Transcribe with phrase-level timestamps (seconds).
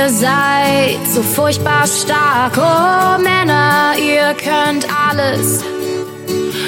[0.00, 2.56] ihr seid so furchtbar stark.
[2.56, 5.62] Oh Männer, ihr könnt alles.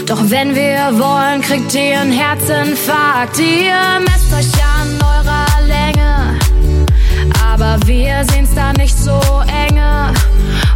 [0.06, 3.38] Doch wenn wir wollen, kriegt ihr einen Herzinfarkt.
[3.38, 6.38] Ihr messt euch an eurer Länge,
[7.50, 9.20] aber wir sehen's da nicht so
[9.68, 10.12] enge.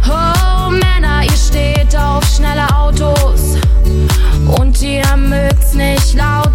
[0.09, 3.57] Oh Männer, ihr steht auf schnelle Autos
[4.59, 6.46] und ihr mögt's nicht lautlos.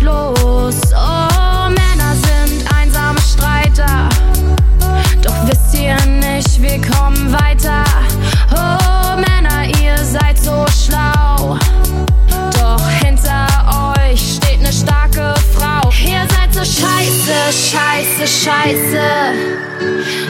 [18.27, 19.09] Scheiße,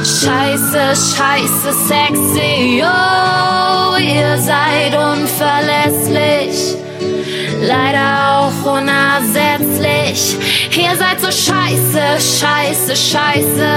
[0.05, 1.33] scheiße, scheiße.
[1.33, 2.83] Scheiße, sexy.
[2.83, 6.77] Oh, ihr seid unverlässlich.
[7.61, 10.37] Leider auch unersetzlich.
[10.77, 13.71] Ihr seid so scheiße, scheiße, scheiße.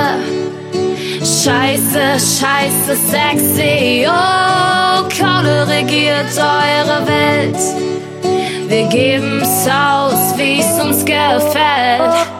[1.19, 4.07] Scheiße, scheiße, sexy.
[4.07, 7.57] Oh, Kohle regiert eure Welt.
[8.67, 12.34] Wir geben's aus, wie's uns gefällt.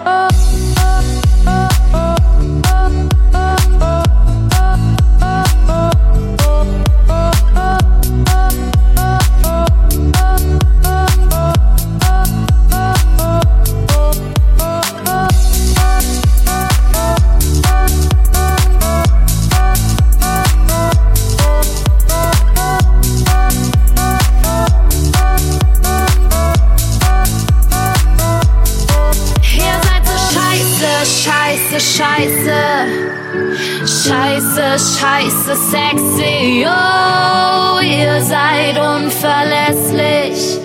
[35.06, 36.66] Scheiße, sexy.
[36.66, 40.58] Oh, ihr seid unverlässlich.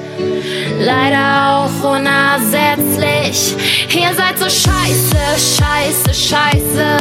[0.78, 3.54] Leider auch unersetzlich.
[3.94, 6.96] Ihr seid so scheiße, scheiße, scheiße.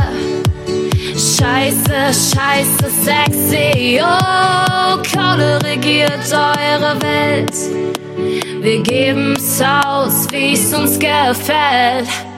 [1.15, 4.01] Scheiße, scheiße, sexy.
[4.03, 7.55] Oh, Kohle regiert eure Welt.
[8.61, 12.28] Wir geben's aus, wie's uns gefällt.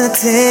[0.00, 0.49] Yesterday still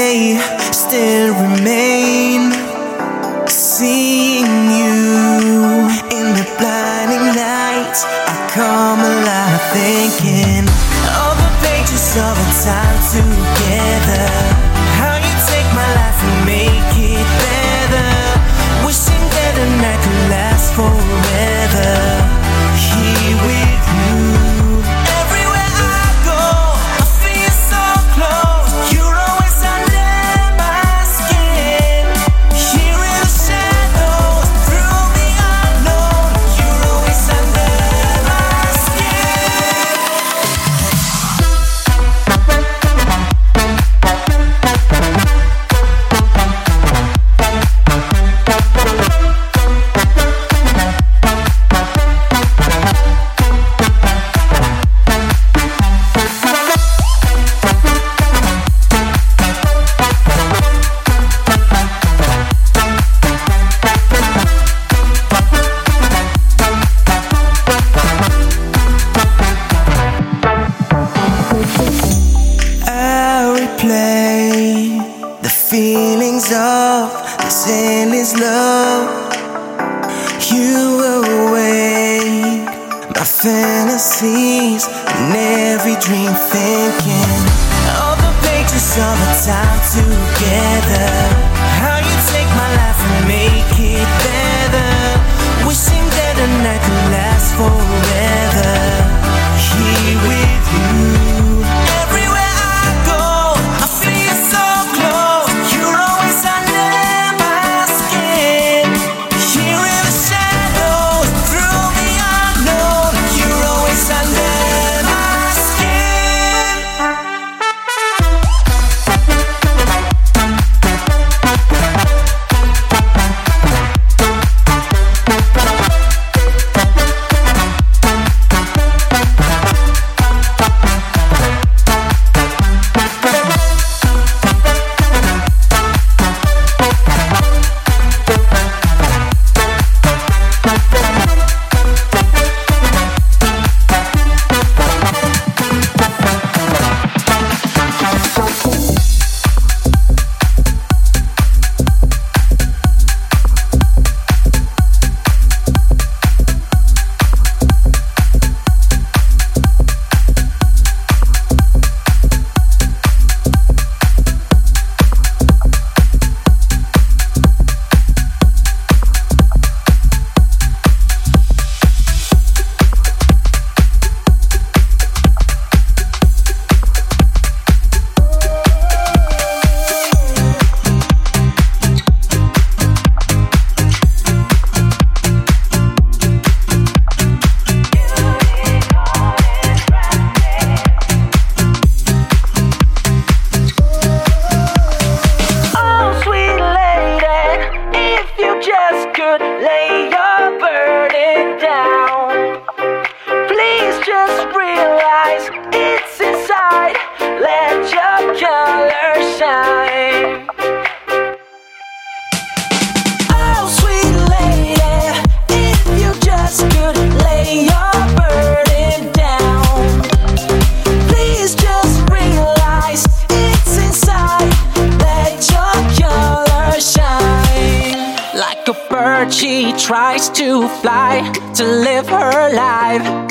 [230.39, 233.28] to fly to live her life.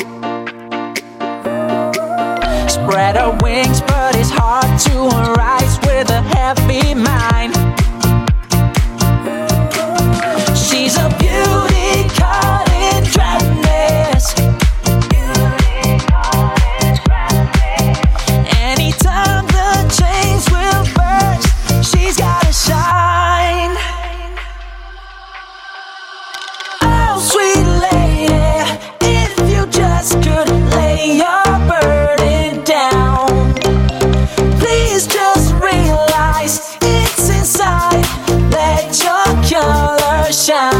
[40.48, 40.77] 샤.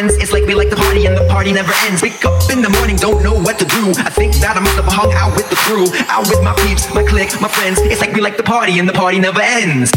[0.00, 0.22] Friends.
[0.22, 2.02] It's like we like the party and the party never ends.
[2.02, 3.90] Wake up in the morning, don't know what to do.
[3.98, 5.86] I think that I must have hung out with the crew.
[6.08, 7.80] Out with my peeps, my clique, my friends.
[7.80, 9.90] It's like we like the party and the party never ends.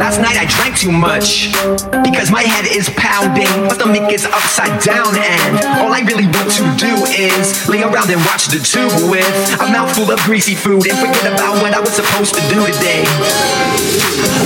[0.00, 1.52] Last night I drank too much
[2.00, 3.52] because my head is pounding.
[3.68, 8.08] My stomach is upside down, and all I really want to do is lay around
[8.08, 9.28] and watch the tube with
[9.60, 13.04] a mouthful of greasy food and forget about what I was supposed to do today.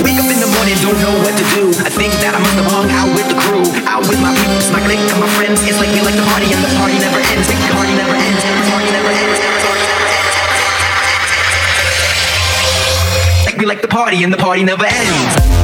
[0.03, 1.71] Wake up in the morning, don't know what to do.
[1.87, 4.67] I think that I must have hung out with the crew, out with my peeps,
[4.75, 5.63] my clique, and my friends.
[5.63, 7.47] It's like we like the party, and the party never ends.
[7.47, 8.43] The party never ends.
[8.43, 8.84] The party never ends.
[13.95, 15.54] Party and the party never ends.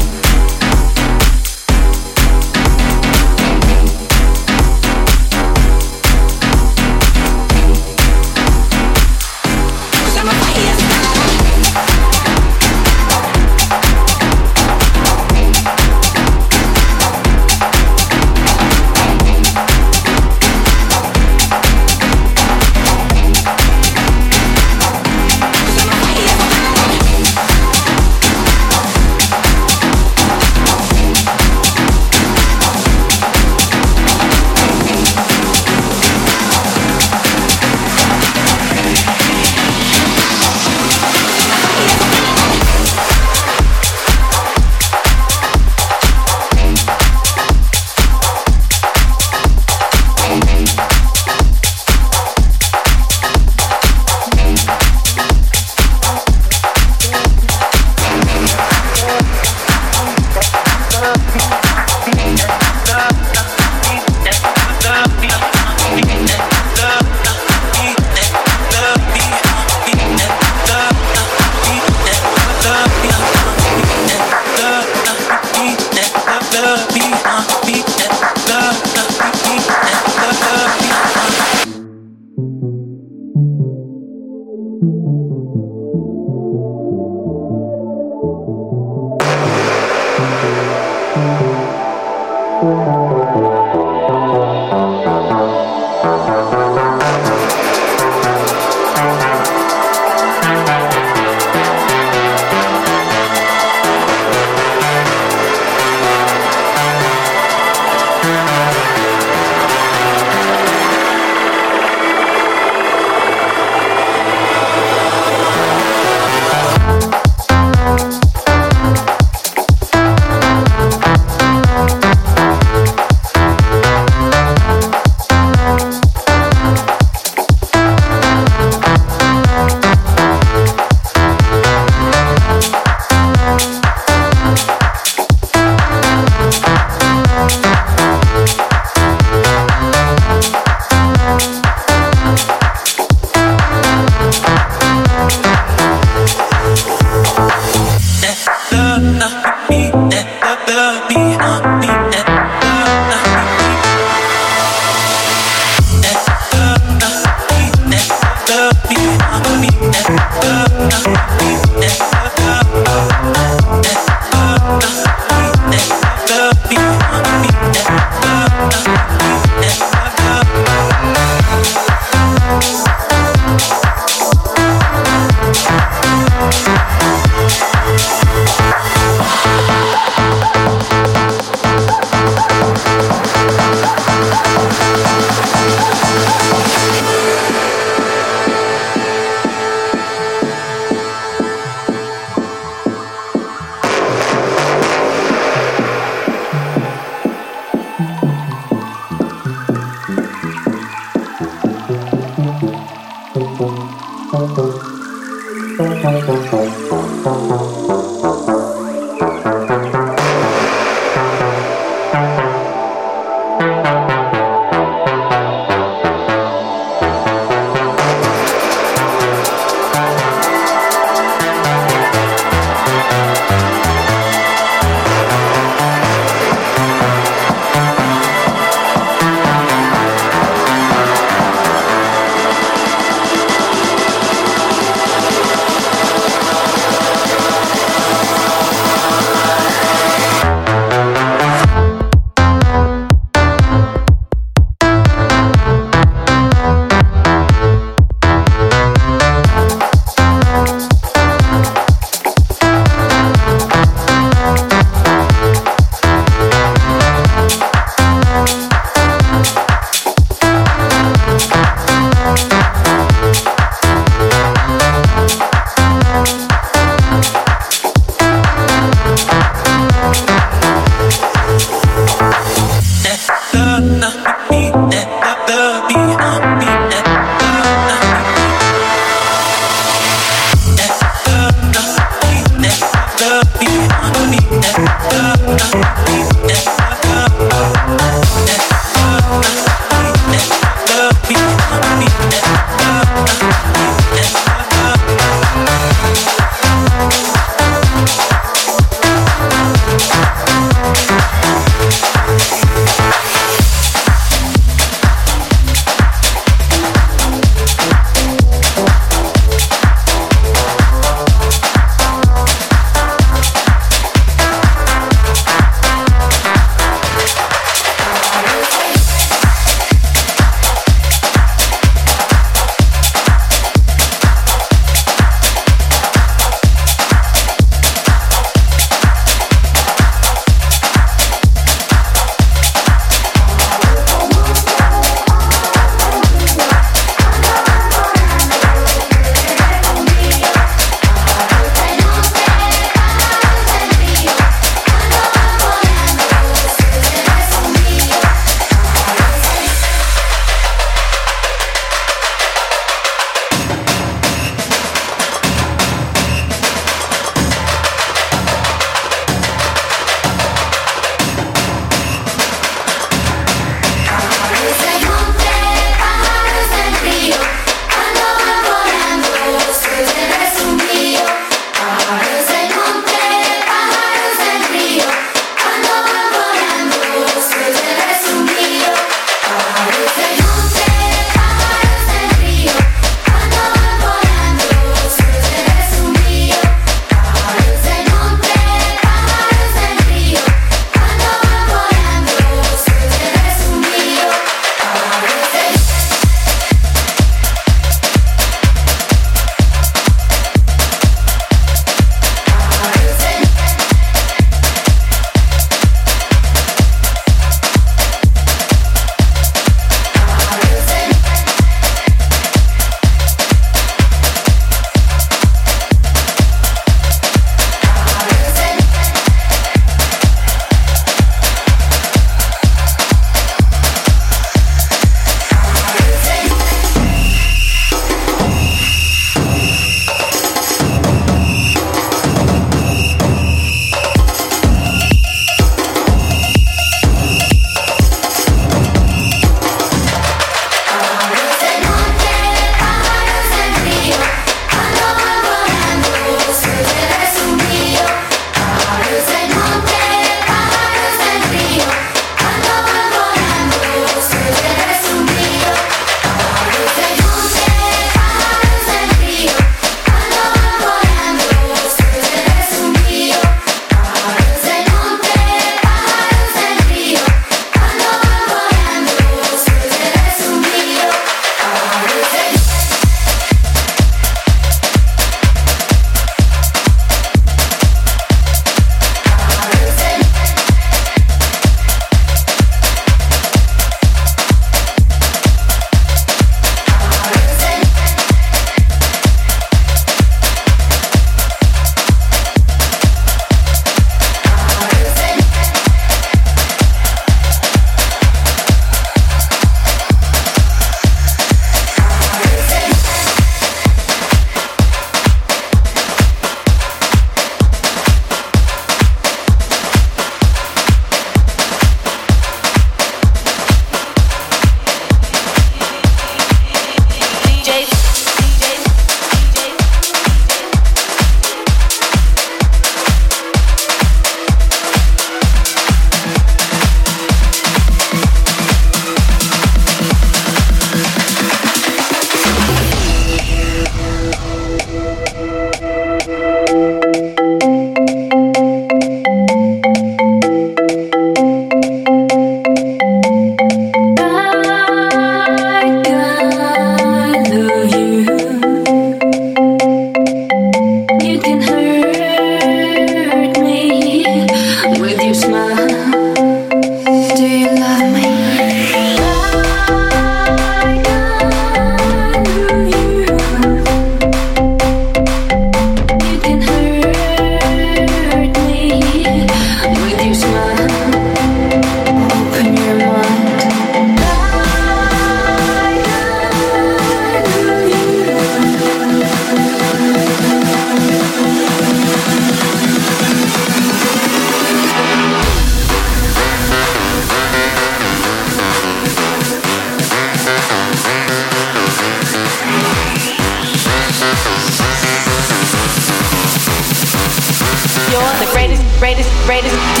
[599.51, 600.00] Greatest,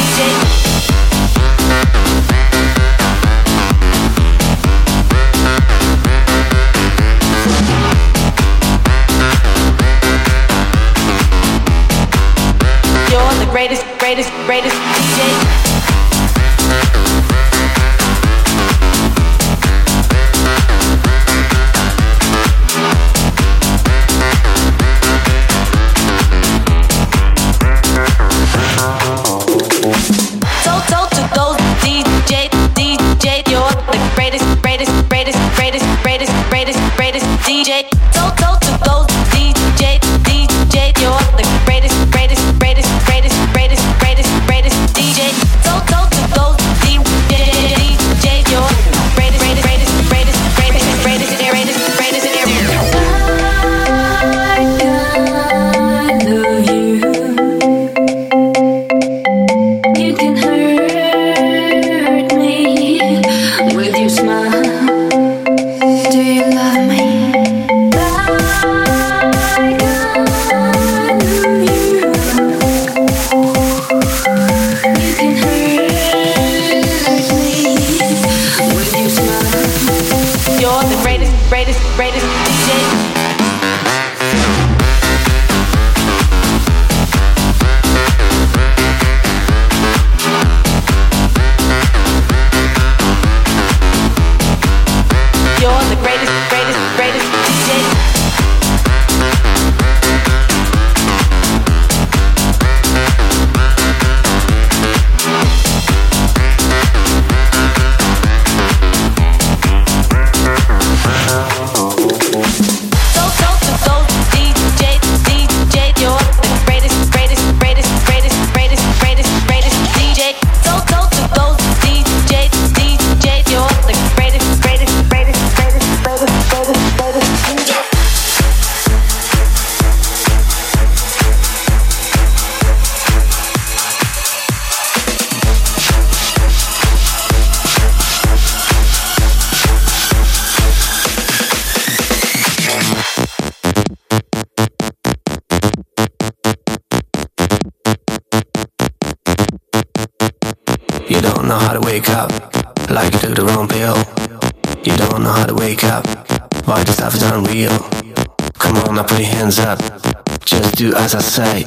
[161.01, 161.65] as I say.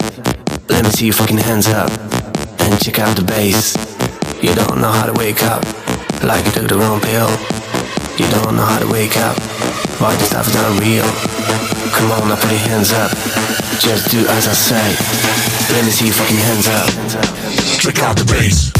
[0.68, 1.90] Let me see your fucking hands up,
[2.60, 3.74] and check out the bass.
[4.42, 5.62] You don't know how to wake up,
[6.22, 7.30] like you took the wrong pill.
[8.14, 9.36] You don't know how to wake up,
[9.98, 11.08] why this stuff is not real.
[11.94, 13.10] Come on, now put your hands up,
[13.82, 14.86] just do as I say.
[15.74, 16.88] Let me see your fucking hands up.
[17.82, 18.70] Check out the bass.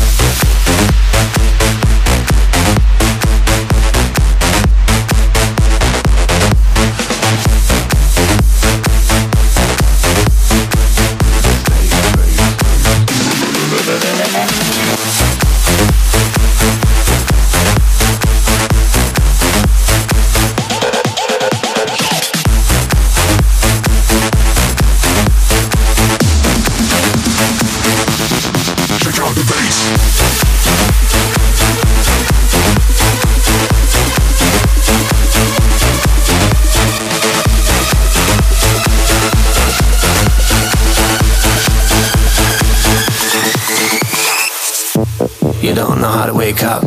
[45.65, 46.83] You don't know how to wake up,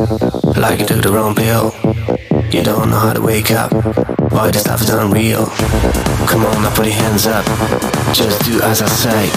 [0.56, 1.74] like you took the wrong pill.
[2.52, 3.72] You don't know how to wake up,
[4.30, 5.46] why this stuff is unreal.
[6.30, 7.44] Come on, now put your hands up,
[8.14, 9.30] just do as I say.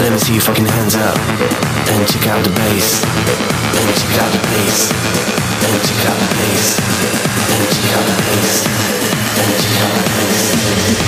[0.00, 1.18] Let me see your fucking hands up,
[1.92, 4.88] and check out the bass, and check out the bass,
[5.68, 6.80] and check out the bass,
[7.52, 8.64] and check out the bass,
[9.36, 11.02] and check out the bass.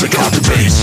[0.00, 0.80] Check out the bass.